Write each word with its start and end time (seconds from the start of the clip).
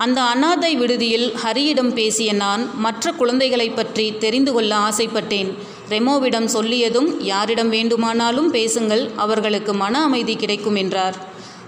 அந்த 0.00 0.22
அனாதை 0.22 0.76
விடுதியில் 0.76 1.32
ஹரியிடம் 1.44 1.92
பேசிய 1.92 2.32
நான் 2.32 2.78
மற்ற 2.78 3.12
குழந்தைகளைப் 3.12 3.76
பற்றி 3.76 4.18
தெரிந்து 4.18 4.52
கொள்ள 4.52 4.76
ஆசைப்பட்டேன். 4.76 5.54
ரெமோவிடம் 5.88 6.44
சொல்லியதும் 6.44 7.20
யாரிடம் 7.20 7.68
வேண்டுமானாலும் 7.68 8.50
பேசுங்கள் 8.50 9.10
அவர்களுக்கு 9.16 9.74
மன 9.74 10.02
அமைதி 10.02 10.36
கிடைக்கும் 10.36 10.74
என்றார். 10.74 11.16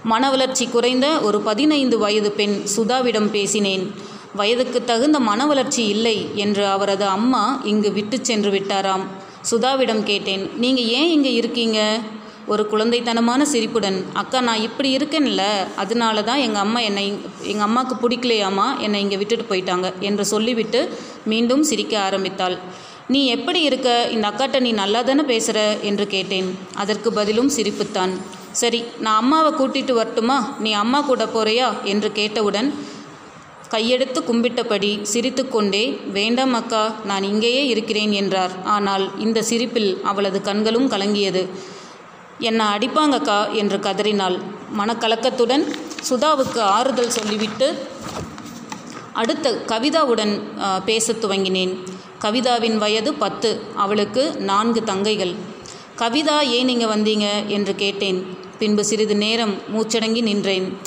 மன 0.03 0.29
வளர்ச்சி 0.29 0.67
குறைந்த 0.67 1.19
ஒரு 1.19 1.41
பதினைந்து 1.41 1.97
வயது 1.97 2.31
பெண் 2.31 2.61
சுதாவிடம் 2.77 3.29
பேசினேன். 3.29 3.93
வயதுக்கு 4.35 4.83
தகுந்த 4.83 5.19
மன 5.19 5.45
வளர்ச்சி 5.45 5.87
இல்லை 5.87 6.27
என்று 6.35 6.65
அவரது 6.65 7.05
அம்மா 7.05 7.61
இங்கு 7.63 7.91
விட்டு 7.91 8.19
சென்று 8.21 8.51
விட்டாராம். 8.51 9.05
சுதாவிடம் 9.51 10.03
கேட்டேன் 10.03 10.49
நீங்கள் 10.57 10.83
ஏன் 10.83 11.09
இங்கே 11.09 11.33
இருக்கீங்க? 11.33 11.99
ஒரு 12.51 12.63
குழந்தைத்தனமான 12.71 13.41
சிரிப்புடன் 13.51 13.97
அக்கா 14.21 14.39
நான் 14.47 14.63
இப்படி 14.67 14.89
இருக்கேன்ல 14.97 15.43
அதனால 15.75 16.23
தான் 16.29 16.41
எங்கள் 16.45 16.63
அம்மா 16.65 16.79
என்னை 16.79 17.03
எங்கள் 17.51 17.65
அம்மாவுக்கு 17.67 17.95
பிடிக்கலையாமா 18.03 18.65
என்னை 18.85 19.01
இங்கே 19.01 19.17
விட்டுட்டு 19.21 19.45
போயிட்டாங்க 19.51 19.89
என்று 19.99 20.23
சொல்லிவிட்டு 20.31 20.79
மீண்டும் 21.31 21.63
சிரிக்க 21.69 21.93
ஆரம்பித்தாள். 21.99 22.55
நீ 23.13 23.19
எப்படி 23.35 23.59
இருக்க? 23.61 23.89
இந்த 24.15 24.25
அக்காட்ட 24.29 24.59
நீ 24.65 24.71
நல்லா 24.71 25.01
தானே 25.01 25.23
பேசுகிற 25.31 25.59
என்று 25.89 26.07
கேட்டேன். 26.07 26.49
அதற்கு 26.75 27.11
பதிலும் 27.13 27.49
சிரிப்புத்தான். 27.49 28.13
சரி 28.61 28.79
நான் 28.99 29.19
அம்மாவை 29.21 29.51
கூட்டிட்டு 29.59 29.93
வரட்டுமா? 29.99 30.37
நீ 30.59 30.73
அம்மா 30.83 31.01
கூட 31.01 31.25
போறியா? 31.35 31.69
என்று 31.83 32.11
கேட்டவுடன் 32.19 32.69
கையெடுத்து 33.73 34.19
கும்பிட்டபடி 34.29 34.89
சிரித்துக்கொண்டே 35.11 35.83
வேண்டாம் 36.17 36.53
அக்கா 36.53 36.81
நான் 37.05 37.23
இங்கேயே 37.23 37.63
இருக்கிறேன் 37.67 38.11
என்றார். 38.11 38.53
ஆனால் 38.75 39.05
இந்த 39.19 39.41
சிரிப்பில் 39.51 39.91
அவளது 40.11 40.41
கண்களும் 40.41 40.91
கலங்கியது. 40.91 41.43
என்னை 42.39 42.65
அடிப்பாங்கக்கா 42.65 43.51
என்று 43.51 43.79
கதறினாள். 43.79 44.37
மனக்கலக்கத்துடன் 44.77 45.71
சுதாவுக்கு 46.09 46.59
ஆறுதல் 46.59 47.09
சொல்லிவிட்டு 47.09 47.87
அடுத்த 49.13 49.51
கவிதாவுடன் 49.67 50.41
பேசத் 50.85 51.25
துவங்கினேன். 51.25 51.77
கவிதாவின் 52.21 52.77
வயது 52.77 53.13
பத்து 53.13 53.61
அவளுக்கு 53.75 54.35
நான்கு 54.39 54.81
தங்கைகள். 54.85 55.35
கவிதா 55.97 56.39
ஏன் 56.39 56.69
இங்கே 56.69 56.85
வந்தீங்க? 56.85 57.47
என்று 57.47 57.75
கேட்டேன். 57.75 58.37
பின்பு 58.57 58.85
சிறிது 58.85 59.15
நேரம் 59.15 59.55
மூச்சடங்கி 59.75 60.21
நின்றேன். 60.21 60.77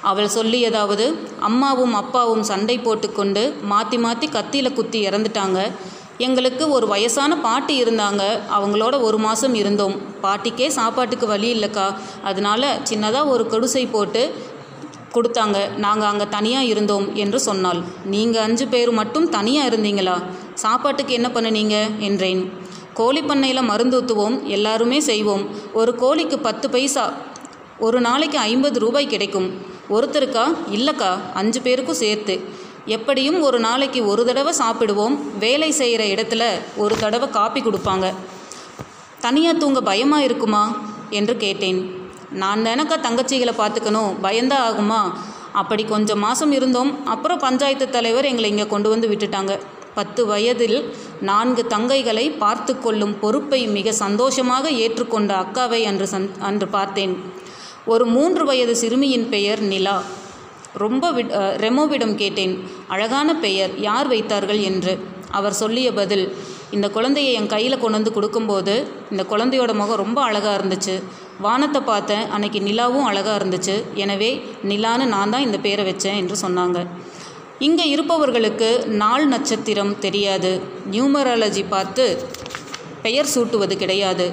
அவள் 0.00 0.30
சொல்லியதாவது 0.34 1.14
அம்மாவும் 1.40 1.94
அப்பாவும் 1.94 2.42
சண்டை 2.42 2.78
போட்டுக்கொண்டு 2.78 3.54
மாற்றி 3.62 3.98
மாற்றி 3.98 4.26
கத்தியில் 4.26 4.72
குத்தி 4.72 5.06
இறந்துட்டாங்க. 5.06 5.70
எங்களுக்கு 6.18 6.70
ஒரு 6.70 6.86
வயசான 6.86 7.38
பாட்டி 7.38 7.82
இருந்தாங்க. 7.82 8.22
அவங்களோட 8.58 9.02
ஒரு 9.02 9.18
மாதம் 9.18 9.54
இருந்தோம். 9.54 10.00
பாட்டிக்கே 10.22 10.66
சாப்பாட்டுக்கு 10.66 11.26
வழி 11.26 11.54
இல்லைக்கா. 11.54 11.94
அதனால 12.22 12.78
சின்னதாக 12.90 13.28
ஒரு 13.28 13.46
குடிசை 13.46 13.86
போட்டு 13.86 14.34
கொடுத்தாங்க. 15.12 15.76
நாங்கள் 15.76 16.08
அங்கே 16.08 16.28
தனியாக 16.28 16.64
இருந்தோம் 16.64 17.14
என்று 17.14 17.40
சொன்னாள். 17.40 17.82
நீங்கள் 18.04 18.42
அஞ்சு 18.42 18.66
பேர் 18.66 18.90
மட்டும் 18.90 19.28
தனியாக 19.28 19.76
இருந்தீங்களா? 19.76 20.22
சாப்பாட்டுக்கு 20.54 21.12
என்ன 21.12 21.28
பண்ணுனீங்க? 21.28 21.98
என்றேன். 21.98 22.52
கோழி 22.94 23.22
பண்ணையில் 23.22 23.62
மருந்து 23.62 24.02
ஊற்றுவோம் 24.02 24.42
எல்லாருமே 24.42 25.00
செய்வோம். 25.00 25.48
ஒரு 25.72 25.94
கோழிக்கு 25.94 26.38
பத்து 26.38 26.70
பைசா 26.70 27.12
ஒரு 27.78 28.00
நாளைக்கு 28.00 28.38
ஐம்பது 28.38 28.78
ரூபாய் 28.78 29.06
கிடைக்கும். 29.06 29.54
ஒருத்தருக்கா? 29.90 30.54
இல்லைக்கா. 30.70 31.18
அஞ்சு 31.34 31.60
பேருக்கும் 31.60 31.94
சேர்த்து. 31.94 32.40
எப்படியும் 32.86 33.40
ஒரு 33.40 33.58
நாளைக்கு 33.58 34.06
ஒரு 34.06 34.24
தடவை 34.24 34.54
சாப்பிடுவோம். 34.58 35.18
வேலை 35.38 35.70
செய்கிற 35.70 36.04
இடத்துல 36.04 36.44
ஒரு 36.76 36.96
தடவை 36.96 37.30
காப்பி 37.30 37.60
கொடுப்பாங்க. 37.60 38.14
தனியாக 39.20 39.58
தூங்க 39.58 39.80
பயமாக 39.80 40.22
இருக்குமா? 40.22 40.76
என்று 41.10 41.36
கேட்டேன். 41.36 42.08
நான் 42.30 42.64
தானக்கா 42.64 42.96
தங்கச்சிகளை 43.02 43.52
பார்த்துக்கணும். 43.58 44.14
பயந்தா 44.22 44.56
ஆகுமா? 44.70 45.12
அப்படி 45.52 45.84
கொஞ்சம் 45.84 46.18
மாதம் 46.18 46.52
இருந்தோம். 46.52 47.06
அப்புறம் 47.06 47.38
பஞ்சாயத்து 47.38 47.90
தலைவர் 47.90 48.24
எங்களை 48.24 48.50
இங்கே 48.50 48.66
கொண்டு 48.66 48.88
வந்து 48.88 49.08
விட்டுட்டாங்க. 49.08 49.58
பத்து 49.94 50.26
வயதில் 50.26 50.94
நான்கு 51.20 51.66
தங்கைகளை 51.68 52.38
பார்த்து 52.38 52.80
கொள்ளும் 52.80 53.18
பொறுப்பை 53.18 53.66
மிக 53.66 53.92
சந்தோஷமாக 53.92 54.70
ஏற்றுக்கொண்ட 54.70 55.44
அக்காவை 55.44 55.84
அன்று 55.84 56.08
சந் 56.10 56.28
அன்று 56.38 56.68
பார்த்தேன். 56.68 57.32
ஒரு 57.84 58.06
மூன்று 58.06 58.44
வயது 58.44 58.76
சிறுமியின் 58.76 59.28
பெயர் 59.28 59.60
நிலா. 59.60 60.02
ரொம்ப 60.82 61.10
வி 61.16 61.22
ரெமோவிடம் 61.64 62.14
கேட்டேன். 62.20 62.54
அழகான 62.94 63.28
பெயர் 63.44 63.72
யார் 63.88 64.08
வைத்தார்கள் 64.12 64.60
என்று? 64.70 64.92
அவர் 65.38 65.56
சொல்லிய 65.60 65.88
பதில் 65.98 66.24
இந்த 66.76 66.86
குழந்தையை 66.96 67.32
என் 67.38 67.50
கையில் 67.52 67.80
கொண்டு 67.82 67.96
வந்து 67.98 68.12
கொடுக்கும்போது 68.16 68.74
இந்த 69.12 69.22
குழந்தையோட 69.32 69.72
முகம் 69.80 70.00
ரொம்ப 70.02 70.18
அழகாக 70.28 70.54
இருந்துச்சு. 70.60 70.94
வானத்தை 71.46 71.80
பார்த்தேன் 71.90 72.24
அன்னைக்கு 72.34 72.60
நிலாவும் 72.68 73.08
அழகாக 73.10 73.36
இருந்துச்சு. 73.40 73.76
எனவே 74.04 74.30
நிலான்னு 74.70 75.06
நான் 75.14 75.32
தான் 75.34 75.46
இந்த 75.46 75.58
பேரை 75.66 75.84
வச்சேன் 75.90 76.18
என்று 76.22 76.36
சொன்னாங்க. 76.44 76.80
இங்கே 77.66 77.84
இருப்பவர்களுக்கு 77.94 78.70
நாள் 79.02 79.26
நட்சத்திரம் 79.34 79.94
தெரியாது. 80.06 80.52
நியூமராலஜி 80.94 81.64
பார்த்து 81.74 82.06
பெயர் 83.06 83.32
சூட்டுவது 83.34 83.76
கிடையாது. 83.84 84.26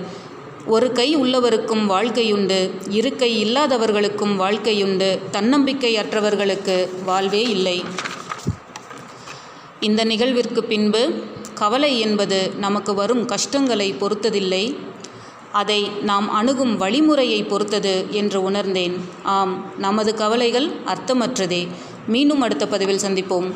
ஒரு 0.65 0.91
கை 0.91 1.17
உள்ளவருக்கும் 1.17 1.89
வாழ்க்கையுண்டு 1.89 2.71
இரு 2.89 3.15
கை 3.15 3.45
இல்லாதவர்களுக்கும் 3.45 4.39
வாழ்க்கையுண்டு 4.39 5.19
தன்னம்பிக்கையற்றவர்களுக்கு 5.31 7.03
வாழ்வே 7.03 7.41
இல்லை. 7.41 7.83
இந்த 9.79 10.05
நிகழ்விற்கு 10.05 10.59
பின்பு 10.59 11.23
கவலை 11.53 11.99
என்பது 11.99 12.51
நமக்கு 12.57 12.93
வரும் 12.93 13.25
கஷ்டங்களை 13.25 13.93
பொறுத்ததில்லை. 13.93 14.75
அதை 15.51 15.89
நாம் 16.01 16.29
அணுகும் 16.29 16.81
வழிமுறையை 16.81 17.47
பொறுத்தது 17.47 18.05
என்று 18.09 18.43
உணர்ந்தேன். 18.43 19.05
ஆம் 19.23 19.73
நமது 19.77 20.15
கவலைகள் 20.15 20.69
அர்த்தமற்றதே. 20.85 21.67
மீண்டும் 22.07 22.41
அடுத்த 22.41 22.67
பதிவில் 22.67 23.03
சந்திப்போம். 23.07 23.51